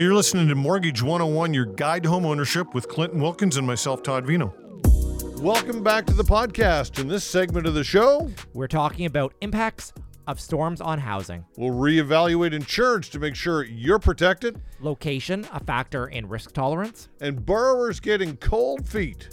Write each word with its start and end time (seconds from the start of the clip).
You're 0.00 0.14
listening 0.14 0.48
to 0.48 0.54
Mortgage 0.54 1.02
101, 1.02 1.54
your 1.54 1.66
guide 1.66 2.02
to 2.02 2.08
home 2.08 2.26
ownership 2.26 2.74
with 2.74 2.88
Clinton 2.88 3.20
Wilkins 3.20 3.56
and 3.56 3.66
myself, 3.66 4.02
Todd 4.02 4.26
Veinotte. 4.26 4.52
Welcome 5.40 5.82
back 5.82 6.04
to 6.06 6.14
the 6.14 6.24
podcast. 6.24 6.98
In 6.98 7.06
this 7.08 7.22
segment 7.24 7.66
of 7.66 7.74
the 7.74 7.84
show, 7.84 8.30
We're 8.54 8.66
talking 8.66 9.06
about 9.06 9.34
impacts 9.40 9.92
of 10.26 10.40
storms 10.40 10.80
on 10.80 10.98
housing. 10.98 11.44
we'll 11.56 11.70
reevaluate 11.70 12.52
insurance 12.54 13.08
to 13.10 13.18
make 13.18 13.34
sure 13.36 13.62
you're 13.64 13.98
protected 13.98 14.60
Location, 14.80 15.46
a 15.52 15.62
factor 15.62 16.06
in 16.06 16.28
risk 16.28 16.52
tolerance. 16.52 17.08
and 17.20 17.44
borrowers 17.44 18.00
getting 18.00 18.36
cold 18.38 18.88
feet. 18.88 19.28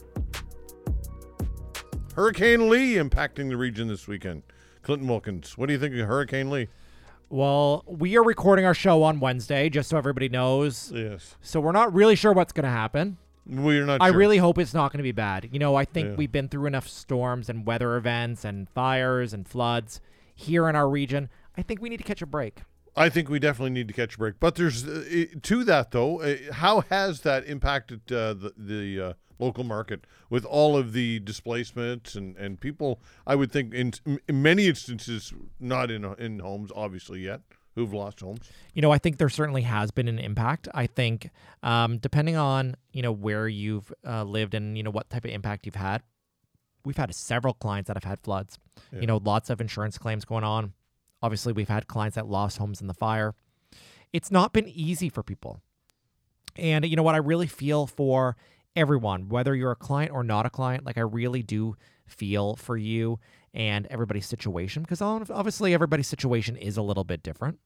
Hurricane 2.15 2.69
Lee 2.69 2.95
impacting 2.95 3.47
the 3.49 3.55
region 3.57 3.87
this 3.87 4.05
weekend. 4.07 4.43
Clinton 4.83 5.07
Wilkins, 5.07 5.57
what 5.57 5.67
do 5.67 5.73
you 5.73 5.79
think 5.79 5.95
of 5.95 6.07
Hurricane 6.07 6.49
Lee? 6.49 6.67
Well, 7.31 7.85
we 7.87 8.17
are 8.17 8.23
recording 8.25 8.65
our 8.65 8.73
show 8.73 9.03
on 9.03 9.21
Wednesday, 9.21 9.69
just 9.69 9.87
so 9.89 9.97
everybody 9.97 10.27
knows. 10.27 10.91
Yes. 10.93 11.37
So 11.41 11.61
we're 11.61 11.71
not 11.71 11.93
really 11.93 12.17
sure 12.17 12.33
what's 12.33 12.51
going 12.51 12.65
to 12.65 12.69
happen. 12.69 13.17
We're 13.45 13.85
not 13.85 14.01
I 14.01 14.09
sure. 14.09 14.17
really 14.17 14.37
hope 14.37 14.57
it's 14.57 14.73
not 14.73 14.91
going 14.91 14.97
to 14.97 15.03
be 15.03 15.13
bad. 15.13 15.47
You 15.49 15.57
know, 15.57 15.75
I 15.75 15.85
think 15.85 16.09
Yeah. 16.09 16.15
we've 16.15 16.31
been 16.31 16.49
through 16.49 16.65
enough 16.65 16.89
storms 16.89 17.47
and 17.47 17.65
weather 17.65 17.95
events 17.95 18.43
and 18.43 18.69
fires 18.71 19.31
and 19.31 19.47
floods 19.47 20.01
here 20.35 20.67
in 20.67 20.75
our 20.75 20.89
region. 20.89 21.29
I 21.57 21.61
think 21.61 21.81
we 21.81 21.87
need 21.87 21.97
to 21.97 22.03
catch 22.03 22.21
a 22.21 22.25
break. 22.25 22.63
I 22.95 23.09
think 23.09 23.29
we 23.29 23.39
definitely 23.39 23.71
need 23.71 23.87
to 23.87 23.93
catch 23.93 24.15
a 24.15 24.17
break. 24.17 24.39
But 24.39 24.55
there's 24.55 24.85
uh, 24.87 25.25
to 25.41 25.63
that 25.63 25.91
though. 25.91 26.21
Uh, 26.21 26.35
how 26.53 26.81
has 26.89 27.21
that 27.21 27.45
impacted 27.45 28.11
uh, 28.11 28.33
the 28.33 28.53
the 28.57 29.01
uh, 29.01 29.13
local 29.39 29.63
market 29.63 30.05
with 30.29 30.45
all 30.45 30.77
of 30.77 30.93
the 30.93 31.19
displacements 31.19 32.15
and, 32.15 32.35
and 32.37 32.59
people? 32.59 33.01
I 33.25 33.35
would 33.35 33.51
think 33.51 33.73
in, 33.73 33.93
in 34.27 34.41
many 34.41 34.67
instances 34.67 35.33
not 35.59 35.89
in 35.89 36.03
in 36.17 36.39
homes, 36.39 36.71
obviously 36.75 37.21
yet, 37.21 37.41
who've 37.75 37.93
lost 37.93 38.19
homes. 38.19 38.49
You 38.73 38.81
know, 38.81 38.91
I 38.91 38.97
think 38.97 39.17
there 39.17 39.29
certainly 39.29 39.61
has 39.61 39.91
been 39.91 40.07
an 40.07 40.19
impact. 40.19 40.67
I 40.73 40.87
think, 40.87 41.29
um, 41.63 41.97
depending 41.97 42.35
on 42.35 42.75
you 42.91 43.01
know 43.01 43.13
where 43.13 43.47
you've 43.47 43.91
uh, 44.05 44.23
lived 44.23 44.53
and 44.53 44.75
you 44.75 44.83
know 44.83 44.91
what 44.91 45.09
type 45.09 45.23
of 45.23 45.31
impact 45.31 45.65
you've 45.65 45.75
had, 45.75 46.01
we've 46.83 46.97
had 46.97 47.13
several 47.15 47.53
clients 47.53 47.87
that 47.87 47.95
have 47.95 48.03
had 48.03 48.19
floods. 48.19 48.59
Yeah. 48.91 48.99
You 48.99 49.07
know, 49.07 49.21
lots 49.23 49.49
of 49.49 49.61
insurance 49.61 49.97
claims 49.97 50.25
going 50.25 50.43
on. 50.43 50.73
Obviously, 51.21 51.53
we've 51.53 51.69
had 51.69 51.87
clients 51.87 52.15
that 52.15 52.27
lost 52.27 52.57
homes 52.57 52.81
in 52.81 52.87
the 52.87 52.93
fire. 52.93 53.33
It's 54.13 54.31
not 54.31 54.53
been 54.53 54.67
easy 54.67 55.09
for 55.09 55.23
people, 55.23 55.61
and 56.55 56.85
you 56.85 56.95
know 56.95 57.03
what? 57.03 57.15
I 57.15 57.19
really 57.19 57.47
feel 57.47 57.87
for 57.87 58.35
everyone, 58.75 59.29
whether 59.29 59.55
you're 59.55 59.71
a 59.71 59.75
client 59.75 60.11
or 60.11 60.23
not 60.23 60.45
a 60.45 60.49
client. 60.49 60.85
Like 60.85 60.97
I 60.97 61.01
really 61.01 61.43
do 61.43 61.75
feel 62.07 62.55
for 62.55 62.77
you 62.77 63.19
and 63.53 63.85
everybody's 63.87 64.25
situation 64.25 64.83
because 64.83 65.01
obviously 65.01 65.73
everybody's 65.73 66.07
situation 66.07 66.55
is 66.55 66.77
a 66.77 66.81
little 66.81 67.03
bit 67.03 67.23
different. 67.23 67.59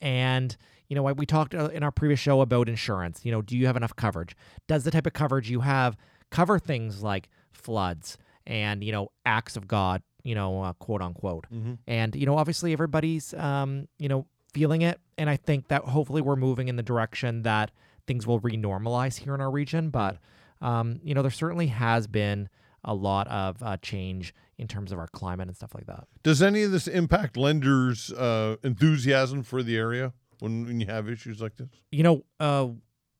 And, 0.00 0.56
you 0.88 0.96
know, 0.96 1.02
we 1.02 1.26
talked 1.26 1.54
uh, 1.54 1.68
in 1.72 1.82
our 1.82 1.90
previous 1.90 2.20
show 2.20 2.40
about 2.40 2.68
insurance. 2.68 3.20
You 3.24 3.32
know, 3.32 3.42
do 3.42 3.56
you 3.56 3.66
have 3.66 3.76
enough 3.76 3.94
coverage? 3.96 4.34
Does 4.66 4.84
the 4.84 4.90
type 4.90 5.06
of 5.06 5.12
coverage 5.12 5.50
you 5.50 5.60
have 5.60 5.96
cover 6.30 6.58
things 6.58 7.02
like 7.02 7.28
floods 7.52 8.16
and, 8.46 8.82
you 8.82 8.92
know, 8.92 9.08
acts 9.26 9.56
of 9.56 9.68
God, 9.68 10.02
you 10.24 10.34
know, 10.34 10.62
uh, 10.62 10.72
quote 10.74 11.02
unquote? 11.02 11.46
Mm-hmm. 11.52 11.74
And, 11.86 12.14
you 12.14 12.26
know, 12.26 12.36
obviously 12.36 12.72
everybody's, 12.72 13.34
um, 13.34 13.88
you 13.98 14.08
know, 14.08 14.26
feeling 14.52 14.82
it. 14.82 15.00
And 15.18 15.30
I 15.30 15.36
think 15.36 15.68
that 15.68 15.82
hopefully 15.82 16.22
we're 16.22 16.36
moving 16.36 16.68
in 16.68 16.76
the 16.76 16.82
direction 16.82 17.42
that 17.42 17.70
things 18.06 18.26
will 18.26 18.40
renormalize 18.40 19.18
here 19.18 19.34
in 19.34 19.40
our 19.40 19.50
region. 19.50 19.90
But, 19.90 20.18
um, 20.60 21.00
you 21.02 21.14
know, 21.14 21.22
there 21.22 21.30
certainly 21.30 21.68
has 21.68 22.06
been 22.06 22.48
a 22.84 22.94
lot 22.94 23.28
of 23.28 23.62
uh, 23.62 23.76
change 23.78 24.34
in 24.58 24.66
terms 24.66 24.92
of 24.92 24.98
our 24.98 25.06
climate 25.08 25.48
and 25.48 25.56
stuff 25.56 25.74
like 25.74 25.86
that. 25.86 26.06
Does 26.22 26.42
any 26.42 26.62
of 26.62 26.72
this 26.72 26.86
impact 26.86 27.36
lenders' 27.36 28.12
uh, 28.12 28.56
enthusiasm 28.62 29.42
for 29.42 29.62
the 29.62 29.76
area 29.76 30.12
when, 30.40 30.66
when 30.66 30.80
you 30.80 30.86
have 30.86 31.08
issues 31.08 31.40
like 31.40 31.56
this? 31.56 31.68
you 31.90 32.02
know, 32.02 32.24
uh, 32.40 32.68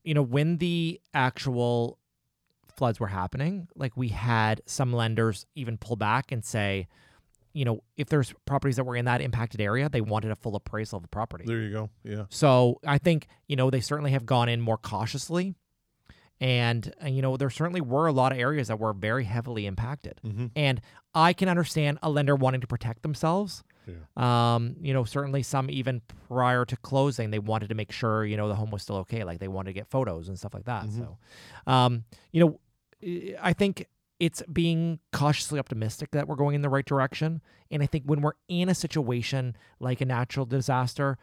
you 0.03 0.13
know, 0.13 0.21
when 0.21 0.57
the 0.57 0.99
actual 1.13 1.99
floods 2.75 2.99
were 2.99 3.07
happening, 3.07 3.67
like 3.75 3.95
we 3.95 4.09
had 4.09 4.61
some 4.65 4.93
lenders 4.93 5.45
even 5.55 5.77
pull 5.77 5.95
back 5.95 6.31
and 6.31 6.43
say, 6.43 6.87
you 7.53 7.65
know, 7.65 7.83
if 7.97 8.07
there's 8.07 8.33
properties 8.45 8.77
that 8.77 8.85
were 8.85 8.95
in 8.95 9.05
that 9.05 9.21
impacted 9.21 9.59
area, 9.59 9.89
they 9.89 10.01
wanted 10.01 10.31
a 10.31 10.35
full 10.35 10.55
appraisal 10.55 10.97
of 10.97 11.03
the 11.03 11.09
property. 11.09 11.43
There 11.45 11.59
you 11.59 11.71
go. 11.71 11.89
Yeah. 12.03 12.23
So 12.29 12.79
I 12.85 12.97
think, 12.97 13.27
you 13.47 13.55
know, 13.55 13.69
they 13.69 13.81
certainly 13.81 14.11
have 14.11 14.25
gone 14.25 14.47
in 14.49 14.61
more 14.61 14.77
cautiously. 14.77 15.55
And, 16.39 16.91
uh, 17.03 17.07
you 17.07 17.21
know, 17.21 17.37
there 17.37 17.49
certainly 17.51 17.81
were 17.81 18.07
a 18.07 18.11
lot 18.11 18.31
of 18.31 18.39
areas 18.39 18.69
that 18.69 18.79
were 18.79 18.93
very 18.93 19.25
heavily 19.25 19.67
impacted. 19.67 20.19
Mm-hmm. 20.25 20.47
And 20.55 20.81
I 21.13 21.33
can 21.33 21.49
understand 21.49 21.99
a 22.01 22.09
lender 22.09 22.35
wanting 22.35 22.61
to 22.61 22.67
protect 22.67 23.03
themselves. 23.03 23.63
Yeah. 23.87 23.95
Um, 24.55 24.75
you 24.81 24.93
know, 24.93 25.03
certainly 25.03 25.43
some 25.43 25.69
even 25.69 26.01
prior 26.27 26.65
to 26.65 26.77
closing, 26.77 27.31
they 27.31 27.39
wanted 27.39 27.69
to 27.69 27.75
make 27.75 27.91
sure, 27.91 28.25
you 28.25 28.37
know, 28.37 28.47
the 28.47 28.55
home 28.55 28.71
was 28.71 28.81
still 28.83 28.97
okay. 28.97 29.23
Like 29.23 29.39
they 29.39 29.47
wanted 29.47 29.69
to 29.69 29.73
get 29.73 29.87
photos 29.87 30.27
and 30.27 30.37
stuff 30.37 30.53
like 30.53 30.65
that. 30.65 30.85
Mhm. 30.85 30.97
So, 30.97 31.17
um, 31.67 32.03
you 32.31 32.39
know, 32.45 32.59
I- 33.41 33.53
think 33.53 33.87
it's 34.19 34.43
being 34.53 34.99
cautiously 35.11 35.57
optimistic 35.59 36.11
that 36.11 36.27
we're 36.27 36.35
going 36.35 36.53
in 36.55 36.61
the 36.61 36.69
right 36.69 36.85
direction. 36.85 37.41
And 37.71 37.81
I 37.81 37.87
think 37.87 38.05
when 38.05 38.21
we're 38.21 38.33
in 38.47 38.69
a 38.69 38.75
situation 38.75 39.55
like 39.79 39.99
a 40.01 40.05
natural 40.05 40.45
disaster, 40.45 41.17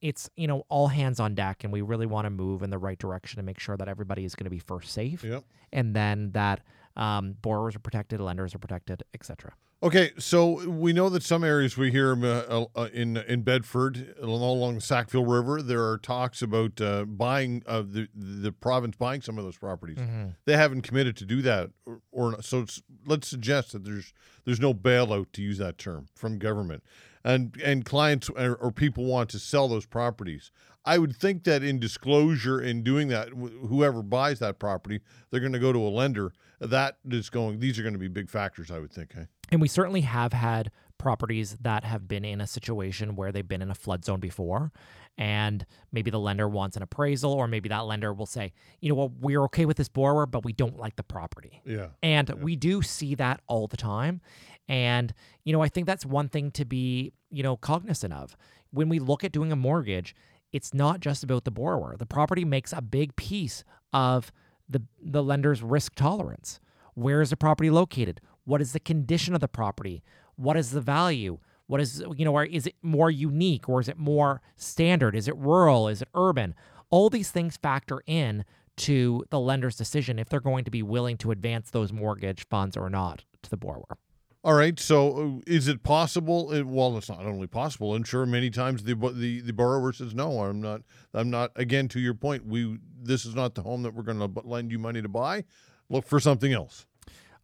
it's, 0.00 0.30
you 0.36 0.46
know, 0.46 0.64
all 0.68 0.88
hands 0.88 1.18
on 1.18 1.34
deck 1.34 1.64
and 1.64 1.72
we 1.72 1.80
really 1.82 2.06
want 2.06 2.26
to 2.26 2.30
move 2.30 2.62
in 2.62 2.70
the 2.70 2.78
right 2.78 2.98
direction 2.98 3.40
and 3.40 3.46
make 3.46 3.58
sure 3.58 3.76
that 3.76 3.88
everybody 3.88 4.24
is 4.24 4.34
going 4.36 4.44
to 4.44 4.50
be 4.50 4.58
first 4.60 4.92
safe 4.92 5.24
Yep. 5.24 5.42
and 5.72 5.96
then 5.96 6.30
that 6.32 6.60
um, 6.96 7.32
borrowers 7.42 7.74
are 7.74 7.80
protected, 7.80 8.20
lenders 8.20 8.54
are 8.54 8.58
protected, 8.60 9.02
etc. 9.14 9.52
Okay, 9.82 10.12
so 10.18 10.66
we 10.66 10.94
know 10.94 11.10
that 11.10 11.22
some 11.22 11.44
areas 11.44 11.76
we 11.76 11.90
hear 11.90 12.12
um, 12.12 12.24
uh, 12.24 12.64
uh, 12.74 12.88
in 12.94 13.18
in 13.18 13.42
Bedford 13.42 14.14
along 14.18 14.76
the 14.76 14.80
Sackville 14.80 15.26
River, 15.26 15.60
there 15.60 15.84
are 15.86 15.98
talks 15.98 16.40
about 16.40 16.80
uh, 16.80 17.04
buying 17.04 17.60
the 17.66 18.08
the 18.14 18.50
province 18.50 18.96
buying 18.96 19.20
some 19.20 19.36
of 19.36 19.44
those 19.44 19.58
properties. 19.58 19.98
They 20.46 20.56
haven't 20.56 20.82
committed 20.82 21.18
to 21.18 21.26
do 21.26 21.42
that, 21.42 21.70
or, 21.84 22.00
or 22.12 22.40
so 22.42 22.60
it's, 22.60 22.82
let's 23.04 23.28
suggest 23.28 23.72
that 23.72 23.84
there's 23.84 24.14
there's 24.46 24.60
no 24.60 24.72
bailout 24.72 25.26
to 25.32 25.42
use 25.42 25.58
that 25.58 25.76
term 25.76 26.06
from 26.14 26.38
government, 26.38 26.82
and 27.22 27.54
and 27.62 27.84
clients 27.84 28.30
or, 28.30 28.54
or 28.54 28.72
people 28.72 29.04
want 29.04 29.28
to 29.30 29.38
sell 29.38 29.68
those 29.68 29.84
properties. 29.84 30.50
I 30.86 30.96
would 30.96 31.14
think 31.14 31.44
that 31.44 31.62
in 31.62 31.78
disclosure 31.78 32.58
in 32.60 32.82
doing 32.82 33.08
that, 33.08 33.30
wh- 33.30 33.68
whoever 33.68 34.02
buys 34.02 34.38
that 34.38 34.58
property, 34.58 35.00
they're 35.30 35.40
going 35.40 35.52
to 35.52 35.58
go 35.58 35.72
to 35.74 35.78
a 35.78 35.88
lender. 35.88 36.32
That 36.60 36.96
is 37.06 37.28
going. 37.28 37.58
These 37.58 37.78
are 37.78 37.82
going 37.82 37.94
to 37.94 37.98
be 37.98 38.08
big 38.08 38.30
factors, 38.30 38.70
I 38.70 38.78
would 38.78 38.92
think. 38.92 39.12
Eh? 39.14 39.24
And 39.50 39.60
we 39.60 39.68
certainly 39.68 40.02
have 40.02 40.32
had 40.32 40.70
properties 40.98 41.56
that 41.60 41.84
have 41.84 42.08
been 42.08 42.24
in 42.24 42.40
a 42.40 42.46
situation 42.46 43.14
where 43.16 43.30
they've 43.30 43.46
been 43.46 43.62
in 43.62 43.70
a 43.70 43.74
flood 43.74 44.04
zone 44.04 44.20
before. 44.20 44.72
And 45.16 45.64
maybe 45.92 46.10
the 46.10 46.18
lender 46.18 46.48
wants 46.48 46.76
an 46.76 46.82
appraisal, 46.82 47.32
or 47.32 47.46
maybe 47.46 47.68
that 47.68 47.80
lender 47.80 48.12
will 48.12 48.26
say, 48.26 48.52
you 48.80 48.88
know 48.88 48.94
what, 48.96 49.12
we're 49.20 49.42
okay 49.44 49.64
with 49.64 49.76
this 49.76 49.88
borrower, 49.88 50.26
but 50.26 50.44
we 50.44 50.52
don't 50.52 50.76
like 50.78 50.96
the 50.96 51.02
property. 51.02 51.60
Yeah. 51.64 51.88
And 52.02 52.28
we 52.42 52.56
do 52.56 52.82
see 52.82 53.14
that 53.16 53.40
all 53.46 53.66
the 53.68 53.76
time. 53.76 54.20
And, 54.68 55.12
you 55.44 55.52
know, 55.52 55.62
I 55.62 55.68
think 55.68 55.86
that's 55.86 56.06
one 56.06 56.28
thing 56.28 56.50
to 56.52 56.64
be, 56.64 57.12
you 57.30 57.42
know, 57.42 57.56
cognizant 57.56 58.12
of. 58.12 58.36
When 58.70 58.88
we 58.88 58.98
look 58.98 59.22
at 59.22 59.30
doing 59.30 59.52
a 59.52 59.56
mortgage, 59.56 60.16
it's 60.52 60.72
not 60.72 61.00
just 61.00 61.22
about 61.22 61.44
the 61.44 61.50
borrower. 61.50 61.96
The 61.96 62.06
property 62.06 62.44
makes 62.44 62.72
a 62.72 62.80
big 62.80 63.14
piece 63.14 63.62
of 63.92 64.32
the 64.68 64.82
the 65.00 65.22
lender's 65.22 65.62
risk 65.62 65.94
tolerance. 65.94 66.60
Where 66.94 67.20
is 67.20 67.30
the 67.30 67.36
property 67.36 67.70
located? 67.70 68.20
What 68.44 68.60
is 68.60 68.72
the 68.72 68.80
condition 68.80 69.34
of 69.34 69.40
the 69.40 69.48
property? 69.48 70.02
What 70.36 70.56
is 70.56 70.70
the 70.70 70.80
value? 70.80 71.38
What 71.66 71.80
is 71.80 72.02
you 72.16 72.24
know, 72.24 72.38
is 72.38 72.66
it 72.66 72.74
more 72.82 73.10
unique 73.10 73.68
or 73.68 73.80
is 73.80 73.88
it 73.88 73.98
more 73.98 74.42
standard? 74.56 75.16
Is 75.16 75.28
it 75.28 75.36
rural? 75.36 75.88
Is 75.88 76.02
it 76.02 76.08
urban? 76.14 76.54
All 76.90 77.08
these 77.10 77.30
things 77.30 77.56
factor 77.56 78.02
in 78.06 78.44
to 78.76 79.24
the 79.30 79.40
lender's 79.40 79.76
decision 79.76 80.18
if 80.18 80.28
they're 80.28 80.40
going 80.40 80.64
to 80.64 80.70
be 80.70 80.82
willing 80.82 81.16
to 81.18 81.30
advance 81.30 81.70
those 81.70 81.92
mortgage 81.92 82.46
funds 82.48 82.76
or 82.76 82.90
not 82.90 83.24
to 83.42 83.50
the 83.50 83.56
borrower. 83.56 83.96
All 84.42 84.52
right. 84.54 84.78
So, 84.78 85.38
uh, 85.38 85.40
is 85.46 85.68
it 85.68 85.82
possible? 85.82 86.50
uh, 86.52 86.64
Well, 86.64 86.98
it's 86.98 87.08
not 87.08 87.24
only 87.24 87.46
possible. 87.46 87.94
I'm 87.94 88.04
sure 88.04 88.26
many 88.26 88.50
times 88.50 88.82
the 88.82 88.94
the 88.94 89.40
the 89.40 89.52
borrower 89.54 89.92
says, 89.94 90.14
"No, 90.14 90.40
I'm 90.40 90.60
not. 90.60 90.82
I'm 91.14 91.30
not." 91.30 91.52
Again, 91.56 91.88
to 91.88 92.00
your 92.00 92.12
point, 92.12 92.44
we 92.44 92.78
this 93.00 93.24
is 93.24 93.34
not 93.34 93.54
the 93.54 93.62
home 93.62 93.82
that 93.84 93.94
we're 93.94 94.02
going 94.02 94.18
to 94.18 94.40
lend 94.46 94.70
you 94.70 94.78
money 94.78 95.00
to 95.00 95.08
buy. 95.08 95.44
Look 95.88 96.06
for 96.06 96.20
something 96.20 96.52
else. 96.52 96.86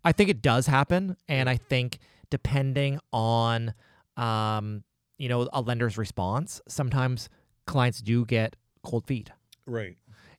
I 0.04 0.12
think 0.12 0.30
it 0.30 0.40
does 0.42 0.66
happen, 0.66 1.16
and 1.28 1.48
I 1.48 1.56
think 1.56 1.98
depending 2.30 2.98
on, 3.12 3.74
um, 4.16 4.84
you 5.18 5.28
know, 5.28 5.48
a 5.52 5.60
lender's 5.60 5.98
response, 5.98 6.60
sometimes 6.68 7.28
clients 7.66 8.00
do 8.00 8.24
get 8.24 8.56
cold 8.82 9.06
feet, 9.06 9.30
Right. 9.66 9.96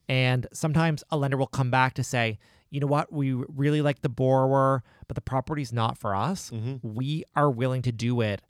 and 0.09 0.47
sometimes 0.53 1.03
a 1.11 1.17
lender 1.17 1.37
will 1.37 1.47
come 1.47 1.69
back 1.69 1.93
to 1.95 2.03
say, 2.03 2.39
you 2.71 2.79
know 2.79 2.87
what, 2.87 3.11
we 3.11 3.33
really 3.33 3.81
like 3.81 4.01
the 4.01 4.09
borrower, 4.09 4.83
but 5.07 5.15
the 5.15 5.21
property's 5.21 5.71
not 5.73 5.97
for 5.97 6.15
us. 6.15 6.49
Mm-hmm. 6.49 6.95
We 6.95 7.23
are 7.35 7.51
willing 7.51 7.81
to 7.83 7.91
do 7.91 8.21
it 8.21 8.41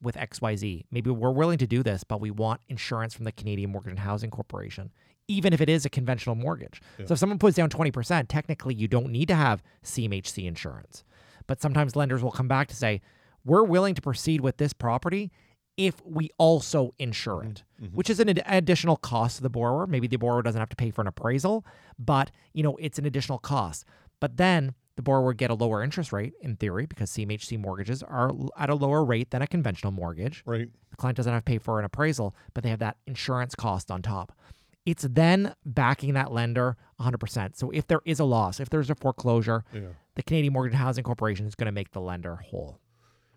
with 0.00 0.14
XYZ. 0.16 0.84
Maybe 0.90 1.10
we're 1.10 1.32
willing 1.32 1.58
to 1.58 1.66
do 1.66 1.82
this, 1.82 2.04
but 2.04 2.20
we 2.20 2.30
want 2.30 2.60
insurance 2.68 3.12
from 3.14 3.24
the 3.24 3.32
Canadian 3.32 3.72
Mortgage 3.72 3.90
and 3.90 3.98
Housing 3.98 4.30
Corporation, 4.30 4.92
even 5.28 5.52
if 5.52 5.60
it 5.60 5.68
is 5.68 5.84
a 5.84 5.90
conventional 5.90 6.34
mortgage. 6.34 6.80
Yeah. 6.98 7.06
So 7.06 7.12
if 7.14 7.18
someone 7.18 7.38
puts 7.38 7.56
down 7.56 7.68
20%, 7.68 8.26
technically 8.28 8.74
you 8.74 8.88
don't 8.88 9.10
need 9.10 9.28
to 9.28 9.34
have 9.34 9.62
CMHC 9.84 10.46
insurance. 10.46 11.04
But 11.46 11.60
sometimes 11.60 11.96
lenders 11.96 12.22
will 12.22 12.30
come 12.30 12.48
back 12.48 12.68
to 12.68 12.76
say, 12.76 13.00
we're 13.44 13.62
willing 13.62 13.94
to 13.94 14.02
proceed 14.02 14.40
with 14.40 14.56
this 14.56 14.72
property 14.72 15.30
if 15.76 16.02
we 16.04 16.30
also 16.38 16.94
insure 16.98 17.42
it, 17.44 17.46
mm-hmm. 17.46 17.86
Mm-hmm. 17.86 17.96
which 17.96 18.08
is 18.08 18.18
an 18.18 18.30
ad- 18.30 18.42
additional 18.46 18.96
cost 18.96 19.36
to 19.36 19.42
the 19.42 19.50
borrower. 19.50 19.86
Maybe 19.86 20.06
the 20.06 20.16
borrower 20.16 20.42
doesn't 20.42 20.58
have 20.58 20.70
to 20.70 20.76
pay 20.76 20.90
for 20.90 21.02
an 21.02 21.06
appraisal, 21.06 21.66
but 21.98 22.30
you 22.54 22.62
know 22.62 22.76
it's 22.76 22.98
an 22.98 23.04
additional 23.04 23.38
cost. 23.38 23.84
But 24.18 24.38
then 24.38 24.74
the 24.96 25.02
borrower 25.02 25.26
would 25.26 25.36
get 25.36 25.50
a 25.50 25.54
lower 25.54 25.82
interest 25.82 26.12
rate 26.12 26.32
in 26.40 26.56
theory 26.56 26.86
because 26.86 27.10
CMHC 27.10 27.60
mortgages 27.60 28.02
are 28.02 28.32
at 28.58 28.70
a 28.70 28.74
lower 28.74 29.04
rate 29.04 29.30
than 29.30 29.42
a 29.42 29.46
conventional 29.46 29.92
mortgage. 29.92 30.42
Right. 30.46 30.68
The 30.90 30.96
client 30.96 31.18
doesn't 31.18 31.32
have 31.32 31.44
to 31.44 31.50
pay 31.50 31.58
for 31.58 31.78
an 31.78 31.84
appraisal, 31.84 32.34
but 32.54 32.64
they 32.64 32.70
have 32.70 32.78
that 32.78 32.96
insurance 33.06 33.54
cost 33.54 33.90
on 33.90 34.00
top. 34.00 34.32
It's 34.86 35.02
then 35.08 35.54
backing 35.66 36.14
that 36.14 36.32
lender 36.32 36.76
100%. 37.00 37.56
So 37.56 37.70
if 37.70 37.86
there 37.88 38.00
is 38.06 38.20
a 38.20 38.24
loss, 38.24 38.60
if 38.60 38.70
there's 38.70 38.88
a 38.88 38.94
foreclosure, 38.94 39.64
Yeah. 39.74 39.80
the 40.14 40.22
Canadian 40.22 40.52
Mortgage 40.54 40.78
Housing 40.78 41.04
Corporation 41.04 41.44
is 41.46 41.54
going 41.54 41.66
to 41.66 41.72
make 41.72 41.90
the 41.90 42.00
lender 42.00 42.36
whole. 42.36 42.78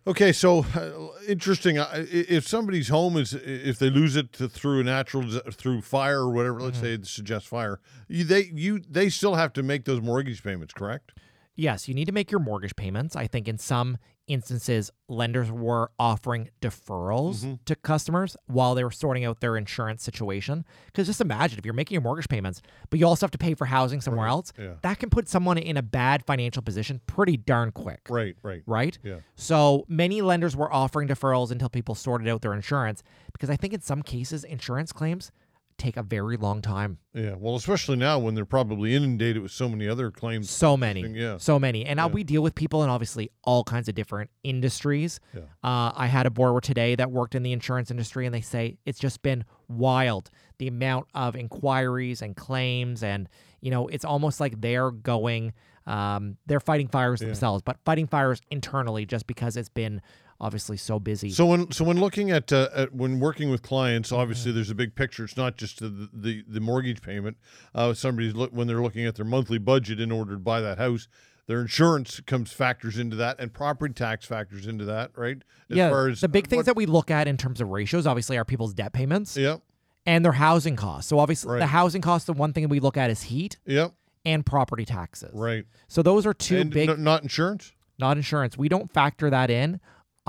Okay, 0.07 0.31
so 0.31 0.66
uh, 0.75 0.92
interesting. 1.28 1.78
uh, 1.78 1.88
If 2.10 2.48
somebody's 2.48 2.88
home 2.88 3.18
is, 3.18 3.34
if 3.34 3.78
they 3.80 3.90
lose 3.90 4.16
it 4.16 4.31
to, 4.34 4.48
through 4.48 4.80
a 4.80 4.84
natural, 4.84 5.28
through 5.51 5.81
fire 5.81 6.22
or 6.22 6.31
whatever, 6.31 6.62
let's 6.62 6.80
say 6.80 6.94
it 6.94 7.06
suggests 7.06 7.48
fire, 7.50 7.80
you, 8.07 8.24
they 8.24 8.50
you 8.54 8.80
they 8.90 9.10
still 9.10 9.36
have 9.36 9.52
to 9.54 9.62
make 9.62 9.84
those 9.86 10.02
mortgage 10.02 10.42
payments, 10.42 10.74
correct? 10.74 11.12
Yes, 11.56 11.90
you 11.90 11.94
need 11.94 12.06
to 12.06 12.13
make 12.13 12.31
your 12.31 12.40
mortgage 12.40 12.75
payments. 12.78 13.16
I 13.18 13.28
think 13.28 13.48
in 13.50 13.57
some 13.57 13.98
instances, 14.30 14.92
lenders 15.10 15.52
were 15.52 15.92
offering 16.00 16.50
deferrals 16.62 17.40
mm-hmm. 17.40 17.56
to 17.66 17.76
customers 17.76 18.38
while 18.46 18.76
they 18.76 18.84
were 18.84 18.92
sorting 18.92 19.26
out 19.26 19.42
their 19.42 19.58
insurance 19.58 20.04
situation. 20.04 20.64
Because 20.86 21.08
just 21.08 21.20
imagine 21.20 21.60
if 21.60 21.66
you're 21.66 21.74
making 21.74 21.96
your 21.96 22.02
mortgage 22.02 22.30
payments, 22.30 22.62
but 22.90 23.00
you 23.00 23.08
also 23.08 23.26
have 23.26 23.31
to 23.31 23.38
pay 23.38 23.56
for 23.56 23.66
housing 23.66 24.00
somewhere 24.00 24.28
else, 24.28 24.54
yeah. 24.58 24.76
that 24.84 25.00
can 25.00 25.10
put 25.10 25.28
someone 25.28 25.58
in 25.58 25.76
a 25.76 25.81
bad 25.81 26.24
financial 26.26 26.62
position 26.62 27.02
pretty 27.08 27.36
darn 27.36 27.72
quick. 27.72 28.02
Right, 28.10 28.36
right. 28.44 28.64
right? 28.66 28.98
Yeah. 29.04 29.18
So 29.36 29.86
many 29.88 30.22
lenders 30.22 30.56
were 30.56 30.72
offering 30.72 31.08
deferrals 31.08 31.52
until 31.52 31.70
people 31.70 31.96
sorted 31.96 32.28
out 32.28 32.42
their 32.42 32.54
insurance 32.54 33.04
because 33.34 33.50
I 33.50 33.56
think 33.56 33.74
in 33.74 33.81
some 33.81 34.04
cases 34.04 34.44
insurance 34.44 34.94
claims 34.94 35.31
take 35.80 35.98
a 35.98 36.04
very 36.04 36.38
long 36.38 36.62
time. 36.62 36.98
Yeah. 37.14 37.36
Well, 37.38 37.56
especially 37.56 37.96
now 37.96 38.20
when 38.20 38.36
they're 38.36 38.46
probably 38.46 38.94
inundated 38.96 39.42
with 39.42 39.52
so 39.52 39.68
many 39.68 39.88
other 39.88 40.12
claims. 40.12 40.50
So 40.50 40.78
many. 40.78 41.02
Yeah. 41.08 41.38
So 41.38 41.58
many. 41.58 41.86
And 41.86 41.98
Yeah. 41.98 42.08
we 42.08 42.24
deal 42.24 42.42
with 42.44 42.54
people 42.56 42.84
in 42.84 42.90
obviously 42.90 43.31
all 43.44 43.64
kinds 43.64 43.90
of 43.90 43.96
different 43.96 44.30
industries. 44.44 45.20
Yeah. 45.34 45.42
Uh, 45.64 45.92
I 45.96 46.08
had 46.08 46.26
a 46.26 46.30
borrower 46.30 46.62
today 46.62 46.96
that 46.96 47.12
worked 47.12 47.34
in 47.36 47.44
the 47.44 47.52
insurance 47.54 47.90
industry, 47.90 48.26
and 48.26 48.36
they 48.36 48.42
say 48.42 48.78
it's 48.86 49.00
just 49.00 49.22
been 49.22 49.44
wild 49.68 50.30
the 50.60 50.68
amount 50.68 51.08
of 51.14 51.36
inquiries 51.36 52.22
and 52.22 52.36
claims. 52.36 53.02
And, 53.02 53.30
you 53.62 53.72
know, 53.72 53.88
it's 53.88 54.04
almost 54.06 54.40
like 54.40 54.60
they're 54.62 54.92
going, 54.92 55.54
um, 55.88 56.38
they're 56.46 56.60
fighting 56.60 56.88
fires 56.90 57.22
themselves, 57.22 57.62
but 57.64 57.78
fighting 57.86 58.08
fires 58.08 58.42
internally 58.52 59.06
just 59.06 59.26
because 59.26 59.56
it's 59.58 59.70
been 59.70 60.02
obviously 60.41 60.77
so 60.77 61.00
busy. 61.00 61.30
So 61.31 61.45
when 61.45 61.71
so 61.71 61.83
when 61.83 62.00
looking 62.00 62.31
at, 62.31 62.51
uh, 62.51 62.69
at 62.75 62.94
when 62.94 63.19
working 63.19 63.50
with 63.50 63.62
clients, 63.62 64.12
obviously 64.12 64.51
there's 64.51 64.69
a 64.69 64.75
big 64.75 64.95
picture. 64.95 65.24
It's 65.25 65.38
not 65.38 65.57
just 65.57 65.80
the 65.80 66.09
the, 66.13 66.44
the 66.47 66.59
mortgage 66.59 67.01
payment. 67.01 67.38
Uh, 67.75 67.94
somebody's 67.94 68.33
look, 68.36 68.51
when 68.51 68.68
they're 68.68 68.81
looking 68.81 69.06
at 69.06 69.15
their 69.15 69.25
monthly 69.25 69.57
budget 69.57 70.00
in 70.00 70.12
order 70.12 70.33
to 70.33 70.39
buy 70.39 70.62
that 70.62 70.77
house, 70.77 71.07
their 71.47 71.62
insurance 71.62 72.19
comes 72.21 72.51
factors 72.51 72.97
into 72.97 73.15
that, 73.18 73.39
and 73.39 73.53
property 73.53 73.94
tax 73.94 74.25
factors 74.25 74.68
into 74.68 74.86
that, 74.86 75.12
right? 75.15 75.38
As 75.69 75.77
yeah, 75.77 75.89
far 75.89 76.07
as 76.07 76.21
the 76.21 76.30
big 76.30 76.47
things 76.47 76.59
what- 76.59 76.65
that 76.68 76.75
we 76.75 76.85
look 76.85 77.12
at 77.12 77.27
in 77.27 77.38
terms 77.38 77.59
of 77.62 77.69
ratios, 77.69 78.07
obviously, 78.07 78.38
are 78.38 78.45
people's 78.45 78.74
debt 78.74 78.94
payments 78.94 79.35
yeah, 79.35 79.57
and 80.06 80.24
their 80.24 80.31
housing 80.33 80.75
costs. 80.75 81.09
So 81.09 81.19
obviously, 81.19 81.59
the 81.59 81.68
housing 81.68 82.01
cost, 82.01 82.27
the 82.27 82.33
one 82.33 82.53
thing 82.53 82.68
we 82.69 82.80
look 82.80 82.97
at 82.97 83.09
is 83.09 83.24
heat 83.24 83.57
yeah, 83.65 83.89
and 84.25 84.45
property 84.45 84.85
taxes. 84.85 85.31
right. 85.33 85.65
So 85.88 86.01
those 86.01 86.25
are 86.25 86.33
two 86.33 86.57
and 86.59 86.69
big, 86.71 86.89
n- 86.89 87.03
not 87.03 87.24
insurance. 87.24 87.74
not 87.97 88.15
insurance. 88.18 88.57
We 88.57 88.69
don't 88.69 88.89
factor 88.92 89.30
that 89.30 89.50
in 89.50 89.80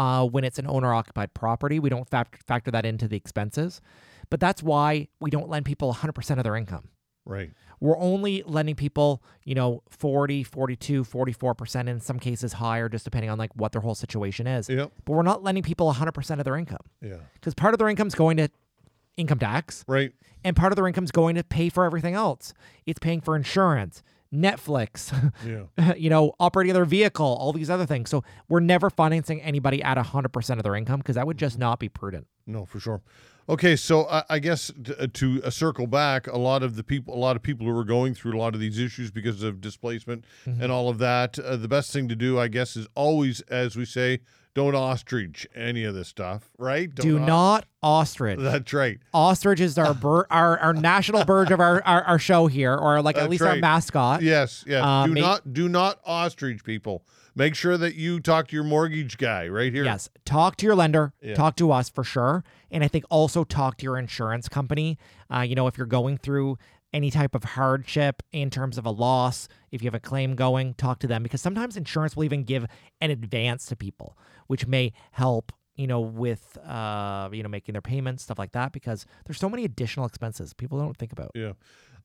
uh, 0.00 0.24
when 0.26 0.44
it's 0.44 0.58
an 0.58 0.66
owner-occupied 0.66 1.34
property. 1.34 1.78
We 1.78 1.90
don't 1.90 2.08
fact- 2.08 2.42
factor 2.46 2.70
that 2.70 2.86
into 2.86 3.06
the 3.06 3.16
expenses, 3.16 3.80
but 4.30 4.40
that's 4.40 4.62
why 4.62 5.08
we 5.20 5.28
don't 5.30 5.48
lend 5.50 5.66
people 5.66 5.92
100% 5.92 6.38
of 6.38 6.44
their 6.44 6.56
income. 6.56 6.88
Right. 7.26 7.50
We're 7.80 7.98
only 7.98 8.42
lending 8.46 8.76
people, 8.76 9.22
you 9.44 9.54
know, 9.54 9.82
40, 9.90 10.42
42, 10.42 11.04
44%, 11.04 11.86
in 11.88 12.00
some 12.00 12.18
cases 12.18 12.54
higher, 12.54 12.88
just 12.88 13.04
depending 13.04 13.30
on 13.30 13.36
like 13.38 13.54
what 13.54 13.72
their 13.72 13.82
whole 13.82 13.94
situation 13.94 14.46
is. 14.46 14.68
Yeah. 14.70 14.86
But 15.04 15.12
we're 15.12 15.22
not 15.22 15.42
lending 15.42 15.62
people 15.62 15.92
100% 15.92 16.38
of 16.38 16.44
their 16.44 16.56
income 16.56 16.84
Yeah. 17.02 17.16
because 17.34 17.52
part 17.54 17.74
of 17.74 17.78
their 17.78 17.88
income 17.88 18.06
is 18.08 18.14
going 18.14 18.38
to 18.38 18.48
income 19.18 19.38
tax 19.38 19.84
Right. 19.86 20.12
and 20.44 20.56
part 20.56 20.72
of 20.72 20.76
their 20.76 20.86
income 20.86 21.04
is 21.04 21.10
going 21.10 21.34
to 21.36 21.44
pay 21.44 21.68
for 21.68 21.84
everything 21.84 22.14
else. 22.14 22.54
It's 22.86 22.98
paying 22.98 23.20
for 23.20 23.36
insurance, 23.36 24.02
Netflix, 24.34 25.12
Yeah. 25.46 25.94
you 25.96 26.10
know, 26.10 26.32
operating 26.40 26.74
their 26.74 26.84
vehicle, 26.84 27.26
all 27.26 27.52
these 27.52 27.70
other 27.70 27.86
things. 27.86 28.10
So 28.10 28.22
we're 28.48 28.60
never 28.60 28.90
financing 28.90 29.40
anybody 29.42 29.82
at 29.82 29.96
100% 29.98 30.56
of 30.56 30.62
their 30.62 30.76
income 30.76 30.98
because 31.00 31.16
that 31.16 31.26
would 31.26 31.38
just 31.38 31.58
not 31.58 31.78
be 31.78 31.88
prudent. 31.88 32.26
No, 32.46 32.64
for 32.64 32.80
sure. 32.80 33.00
Okay, 33.48 33.74
so 33.74 34.06
I, 34.08 34.22
I 34.30 34.38
guess 34.38 34.70
uh, 34.98 35.08
to 35.14 35.42
uh, 35.42 35.50
circle 35.50 35.88
back, 35.88 36.28
a 36.28 36.38
lot 36.38 36.62
of 36.62 36.76
the 36.76 36.84
people, 36.84 37.14
a 37.14 37.18
lot 37.18 37.34
of 37.34 37.42
people 37.42 37.66
who 37.66 37.76
are 37.76 37.84
going 37.84 38.14
through 38.14 38.36
a 38.36 38.38
lot 38.38 38.54
of 38.54 38.60
these 38.60 38.78
issues 38.78 39.10
because 39.10 39.42
of 39.42 39.60
displacement 39.60 40.24
Mm-hmm. 40.46 40.62
and 40.62 40.70
all 40.72 40.88
of 40.88 40.98
that. 40.98 41.38
Uh, 41.38 41.56
the 41.56 41.66
best 41.68 41.92
thing 41.92 42.06
to 42.08 42.14
do, 42.16 42.38
I 42.38 42.46
guess, 42.48 42.76
is 42.76 42.86
always, 42.94 43.40
as 43.42 43.76
we 43.76 43.84
say, 43.84 44.20
don't 44.54 44.74
ostrich 44.74 45.46
any 45.54 45.84
of 45.84 45.94
this 45.94 46.08
stuff, 46.08 46.50
right? 46.58 46.92
Don't 46.92 47.06
Do 47.06 47.18
os- 47.20 47.26
not 47.26 47.66
ostrich. 47.82 48.38
That's 48.40 48.72
right. 48.72 48.98
Ostrich 49.14 49.60
is 49.60 49.78
our 49.78 49.94
bird, 49.94 50.26
our, 50.30 50.58
our 50.58 50.74
national 50.74 51.24
bird 51.24 51.52
of 51.52 51.60
our, 51.60 51.82
our, 51.84 52.02
our 52.04 52.18
show 52.18 52.46
here, 52.46 52.74
or 52.74 53.00
like 53.02 53.16
at 53.16 53.20
That's 53.20 53.30
least 53.30 53.42
our 53.42 53.56
mascot. 53.56 54.22
Yes, 54.22 54.64
yes. 54.66 54.82
Do 54.82 54.88
um, 54.88 55.14
ma- 55.14 55.20
not, 55.20 55.52
do 55.52 55.68
not 55.68 56.00
ostrich 56.04 56.64
people. 56.64 57.04
Make 57.40 57.54
sure 57.54 57.78
that 57.78 57.94
you 57.94 58.20
talk 58.20 58.48
to 58.48 58.54
your 58.54 58.64
mortgage 58.64 59.16
guy 59.16 59.48
right 59.48 59.72
here. 59.72 59.82
Yes. 59.82 60.10
Talk 60.26 60.56
to 60.56 60.66
your 60.66 60.74
lender. 60.74 61.14
Yeah. 61.22 61.32
Talk 61.32 61.56
to 61.56 61.72
us 61.72 61.88
for 61.88 62.04
sure. 62.04 62.44
And 62.70 62.84
I 62.84 62.88
think 62.88 63.06
also 63.08 63.44
talk 63.44 63.78
to 63.78 63.84
your 63.84 63.96
insurance 63.96 64.46
company. 64.46 64.98
Uh, 65.34 65.40
you 65.40 65.54
know, 65.54 65.66
if 65.66 65.78
you're 65.78 65.86
going 65.86 66.18
through 66.18 66.58
any 66.92 67.10
type 67.10 67.34
of 67.34 67.44
hardship 67.44 68.22
in 68.30 68.50
terms 68.50 68.76
of 68.76 68.84
a 68.84 68.90
loss, 68.90 69.48
if 69.72 69.80
you 69.80 69.86
have 69.86 69.94
a 69.94 70.00
claim 70.00 70.34
going, 70.34 70.74
talk 70.74 70.98
to 70.98 71.06
them 71.06 71.22
because 71.22 71.40
sometimes 71.40 71.78
insurance 71.78 72.14
will 72.14 72.24
even 72.24 72.44
give 72.44 72.66
an 73.00 73.10
advance 73.10 73.64
to 73.66 73.74
people, 73.74 74.18
which 74.46 74.66
may 74.66 74.92
help. 75.12 75.50
You 75.76 75.86
know, 75.86 76.00
with 76.00 76.58
uh, 76.58 77.30
you 77.32 77.42
know, 77.42 77.48
making 77.48 77.72
their 77.72 77.80
payments, 77.80 78.24
stuff 78.24 78.38
like 78.38 78.52
that, 78.52 78.70
because 78.72 79.06
there's 79.24 79.38
so 79.38 79.48
many 79.48 79.64
additional 79.64 80.04
expenses 80.04 80.52
people 80.52 80.78
don't 80.78 80.98
think 80.98 81.10
about. 81.10 81.30
Yeah. 81.34 81.52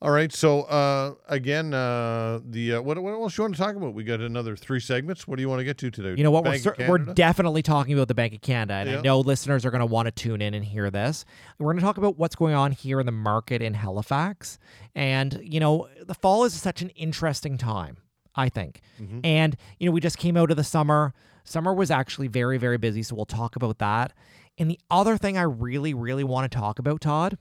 All 0.02 0.12
right. 0.12 0.32
So 0.32 0.62
uh, 0.64 1.16
again, 1.28 1.74
uh, 1.74 2.40
the 2.44 2.76
uh, 2.76 2.82
what, 2.82 2.98
what 3.02 3.14
else 3.14 3.38
you 3.38 3.44
want 3.44 3.56
to 3.56 3.62
talk 3.62 3.76
about? 3.76 3.94
We 3.94 4.04
got 4.04 4.20
another 4.20 4.56
three 4.56 4.80
segments. 4.80 5.28
What 5.28 5.38
do 5.38 5.42
you 5.42 5.50
want 5.50 5.60
to 5.60 5.64
get 5.64 5.78
to 5.80 5.90
today? 5.92 6.16
You 6.18 6.24
know 6.24 6.32
what? 6.32 6.44
Bank 6.44 6.64
we're 6.66 6.76
cer- 6.76 6.90
we're 6.90 6.98
definitely 6.98 7.62
talking 7.62 7.94
about 7.94 8.08
the 8.08 8.14
Bank 8.16 8.34
of 8.34 8.42
Canada, 8.42 8.74
and 8.74 8.90
I 8.90 9.02
know 9.02 9.20
listeners 9.22 9.66
are 9.66 9.72
going 9.72 9.80
to 9.80 9.86
want 9.86 10.08
to 10.08 10.12
tune 10.12 10.42
in 10.42 10.54
and 10.54 10.64
hear 10.66 10.90
this. 10.92 11.26
We're 11.60 11.68
going 11.74 11.78
to 11.78 11.84
talk 11.84 11.98
about 11.98 12.18
what's 12.18 12.36
going 12.36 12.54
on 12.56 12.72
here 12.72 13.00
in 13.00 13.06
the 13.06 13.12
market 13.12 13.62
in 13.62 13.74
Halifax, 13.74 14.60
and 14.94 15.40
you 15.44 15.60
know, 15.60 15.88
the 16.06 16.14
fall 16.16 16.44
is 16.44 16.54
such 16.54 16.82
an 16.82 16.90
interesting 16.90 17.58
time. 17.58 17.98
I 18.38 18.50
think, 18.50 18.82
Mm-hmm. 19.02 19.20
and 19.24 19.56
you 19.80 19.86
know, 19.86 19.94
we 19.94 20.02
just 20.02 20.18
came 20.18 20.36
out 20.36 20.52
of 20.52 20.58
the 20.58 20.64
summer. 20.64 21.14
Summer 21.46 21.74
was 21.74 21.90
actually 21.90 22.28
very, 22.28 22.58
very 22.58 22.78
busy, 22.78 23.02
so 23.02 23.16
we'll 23.16 23.26
talk 23.26 23.56
about 23.56 23.78
that. 23.78 24.12
And 24.58 24.70
the 24.70 24.80
other 24.92 25.16
thing 25.16 25.38
I 25.38 25.44
really, 25.44 25.94
really 25.94 26.24
want 26.26 26.52
to 26.52 26.58
talk 26.58 26.78
about, 26.80 27.00
Todd, 27.02 27.38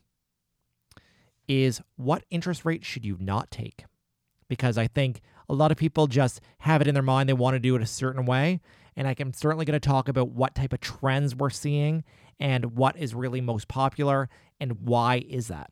is 1.49 1.81
what 1.97 2.25
interest 2.31 2.65
rate 2.65 2.85
should 2.85 3.05
you 3.05 3.17
not 3.21 3.51
take? 3.51 3.85
Because 4.49 4.79
I 4.79 4.87
think 4.87 5.21
a 5.49 5.55
lot 5.55 5.71
of 5.71 5.77
people 5.77 6.07
just 6.07 6.41
have 6.59 6.81
it 6.81 6.89
in 6.89 6.95
their 6.95 7.03
mind 7.03 7.29
they 7.29 7.35
want 7.35 7.55
to 7.55 7.61
do 7.61 7.77
it 7.77 7.83
a 7.83 7.87
certain 7.87 8.25
way. 8.25 8.61
And 8.97 9.09
I 9.09 9.15
am 9.19 9.33
certainly 9.33 9.65
going 9.65 9.79
to 9.79 9.87
talk 9.87 10.09
about 10.09 10.31
what 10.31 10.55
type 10.55 10.73
of 10.73 10.81
trends 10.81 11.35
we're 11.35 11.51
seeing 11.51 12.05
and 12.39 12.77
what 12.77 12.97
is 12.97 13.15
really 13.15 13.41
most 13.41 13.69
popular 13.69 14.29
and 14.61 14.81
why 14.81 15.25
is 15.29 15.49
that. 15.49 15.71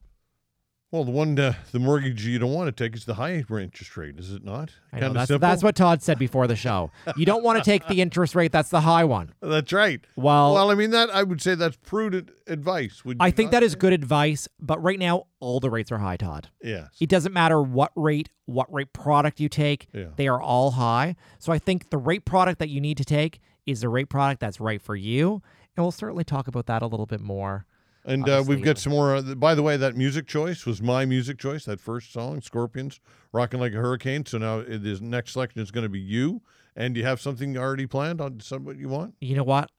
Well, 0.92 1.04
the 1.04 1.10
one 1.10 1.38
uh, 1.38 1.54
the 1.72 1.78
mortgage 1.78 2.26
you 2.26 2.38
don't 2.38 2.52
want 2.52 2.68
to 2.68 2.84
take 2.84 2.94
is 2.94 3.06
the 3.06 3.14
high 3.14 3.32
interest 3.50 3.96
rate, 3.96 4.18
is 4.18 4.30
it 4.30 4.44
not? 4.44 4.72
I 4.92 5.00
know, 5.00 5.14
that's, 5.14 5.28
simple? 5.28 5.38
that's 5.48 5.62
what 5.62 5.74
Todd 5.74 6.02
said 6.02 6.18
before 6.18 6.46
the 6.46 6.54
show. 6.54 6.90
You 7.16 7.24
don't 7.24 7.42
want 7.42 7.56
to 7.56 7.64
take 7.64 7.88
the 7.88 8.02
interest 8.02 8.34
rate 8.34 8.52
that's 8.52 8.68
the 8.68 8.82
high 8.82 9.04
one. 9.04 9.32
That's 9.40 9.72
right. 9.72 10.00
Well, 10.16 10.52
Well, 10.52 10.70
I 10.70 10.74
mean 10.74 10.90
that 10.90 11.08
I 11.08 11.22
would 11.22 11.40
say 11.40 11.54
that's 11.54 11.76
prudent 11.76 12.30
advice. 12.46 13.04
Would 13.06 13.16
I 13.20 13.30
think 13.30 13.52
that 13.52 13.62
is 13.62 13.72
say? 13.72 13.78
good 13.78 13.94
advice, 13.94 14.48
but 14.60 14.82
right 14.82 14.98
now 14.98 15.28
all 15.40 15.60
the 15.60 15.70
rates 15.70 15.90
are 15.90 15.98
high, 15.98 16.18
Todd. 16.18 16.50
Yes. 16.62 16.88
It 17.00 17.08
doesn't 17.08 17.32
matter 17.32 17.62
what 17.62 17.92
rate, 17.96 18.28
what 18.44 18.70
rate 18.70 18.92
product 18.92 19.40
you 19.40 19.48
take, 19.48 19.88
Yeah. 19.94 20.08
they 20.16 20.28
are 20.28 20.42
all 20.42 20.72
high. 20.72 21.16
So 21.38 21.52
I 21.52 21.58
think 21.58 21.88
the 21.88 21.96
rate 21.98 22.26
product 22.26 22.58
that 22.58 22.68
you 22.68 22.82
need 22.82 22.98
to 22.98 23.04
take 23.04 23.40
is 23.64 23.80
the 23.80 23.88
rate 23.88 24.10
product 24.10 24.40
that's 24.40 24.60
right 24.60 24.80
for 24.82 24.94
you. 24.94 25.42
And 25.74 25.82
we'll 25.84 25.90
certainly 25.90 26.24
talk 26.24 26.48
about 26.48 26.66
that 26.66 26.82
a 26.82 26.86
little 26.86 27.06
bit 27.06 27.20
more. 27.22 27.64
And 28.04 28.28
uh, 28.28 28.42
we've 28.46 28.62
got 28.62 28.78
some 28.78 28.92
more. 28.92 29.16
Uh, 29.16 29.22
by 29.34 29.54
the 29.54 29.62
way, 29.62 29.76
that 29.76 29.96
music 29.96 30.26
choice 30.26 30.66
was 30.66 30.82
my 30.82 31.04
music 31.04 31.38
choice. 31.38 31.64
That 31.66 31.80
first 31.80 32.12
song, 32.12 32.40
Scorpions, 32.40 33.00
"Rocking 33.32 33.60
Like 33.60 33.72
a 33.74 33.76
Hurricane." 33.76 34.26
So 34.26 34.38
now 34.38 34.58
it 34.58 34.84
is 34.84 35.00
next 35.00 35.32
selection 35.32 35.60
is 35.62 35.70
going 35.70 35.84
to 35.84 35.88
be 35.88 36.00
you. 36.00 36.42
And 36.74 36.94
do 36.94 37.00
you 37.00 37.06
have 37.06 37.20
something 37.20 37.56
already 37.56 37.86
planned 37.86 38.20
on 38.20 38.40
some 38.40 38.64
what 38.64 38.76
you 38.76 38.88
want? 38.88 39.14
You 39.20 39.36
know 39.36 39.44
what? 39.44 39.70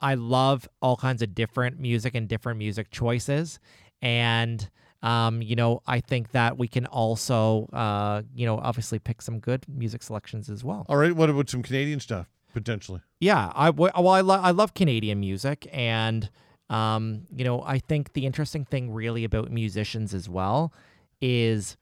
I 0.00 0.14
love 0.14 0.68
all 0.80 0.96
kinds 0.96 1.22
of 1.22 1.34
different 1.34 1.80
music 1.80 2.14
and 2.14 2.28
different 2.28 2.58
music 2.58 2.90
choices. 2.90 3.58
And 4.00 4.68
um, 5.02 5.42
you 5.42 5.56
know, 5.56 5.82
I 5.86 6.00
think 6.00 6.30
that 6.32 6.58
we 6.58 6.68
can 6.68 6.86
also 6.86 7.68
uh, 7.72 8.22
you 8.34 8.46
know, 8.46 8.58
obviously 8.58 9.00
pick 9.00 9.22
some 9.22 9.40
good 9.40 9.66
music 9.68 10.02
selections 10.04 10.48
as 10.48 10.62
well. 10.62 10.86
All 10.88 10.96
right. 10.96 11.14
What 11.14 11.30
about 11.30 11.50
some 11.50 11.62
Canadian 11.62 11.98
stuff 11.98 12.28
potentially? 12.52 13.00
Yeah, 13.18 13.50
I 13.54 13.70
well, 13.70 13.90
I, 14.08 14.20
lo- 14.20 14.40
I 14.40 14.50
love 14.52 14.74
Canadian 14.74 15.18
music, 15.20 15.66
and 15.72 16.30
Um, 16.72 17.26
you 17.36 17.44
know, 17.44 17.62
I 17.62 17.78
think 17.78 18.14
the 18.14 18.24
interesting 18.24 18.64
thing 18.64 18.90
really 18.90 19.24
about 19.24 19.50
musicians 19.50 20.14
as 20.14 20.28
well 20.28 20.72
is 21.20 21.76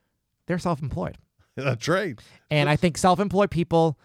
they're 0.47 0.59
self-employed. 0.59 1.17
That's 1.55 1.87
right. 1.87 2.19
And 2.49 2.69
I 2.69 2.75
think 2.75 2.97
self-employed 2.97 3.51
people, 3.51 3.97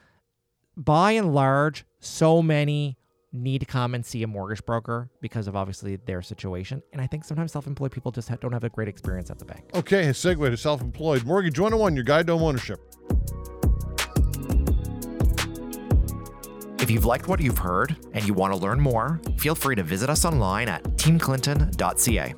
by 0.76 1.12
and 1.12 1.34
large, 1.34 1.84
so 1.98 2.40
many 2.40 2.96
need 3.32 3.58
to 3.58 3.66
come 3.66 3.94
and 3.94 4.06
see 4.06 4.22
a 4.22 4.26
mortgage 4.26 4.64
broker 4.64 5.10
because 5.20 5.48
of 5.48 5.56
obviously 5.56 5.96
their 5.96 6.22
situation. 6.22 6.82
And 6.92 7.02
I 7.02 7.08
think 7.08 7.24
sometimes 7.24 7.52
self-employed 7.52 7.90
people 7.90 8.12
just 8.12 8.30
don't 8.40 8.52
have 8.52 8.64
a 8.64 8.70
great 8.70 8.88
experience 8.88 9.28
at 9.30 9.40
the 9.40 9.44
bank. 9.44 9.64
Okay, 9.74 10.06
a 10.06 10.10
segue 10.10 10.48
to 10.48 10.56
self-employed 10.56 11.24
mortgage 11.24 11.58
101, 11.58 11.96
your 11.96 12.04
guide 12.04 12.28
to 12.28 12.34
home 12.34 12.44
ownership. 12.44 12.80
If 16.78 16.90
you've 16.90 17.04
liked 17.04 17.26
what 17.26 17.40
you've 17.40 17.58
heard 17.58 17.96
and 18.12 18.26
you 18.26 18.34
want 18.34 18.52
to 18.52 18.58
learn 18.58 18.80
more, 18.80 19.20
feel 19.38 19.54
free 19.54 19.74
to 19.76 19.82
visit 19.82 20.10
us 20.10 20.24
online 20.24 20.68
at 20.68 20.82
teamclinton.ca. 20.96 22.34